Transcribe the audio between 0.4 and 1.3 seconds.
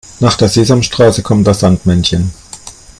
Sesamstraße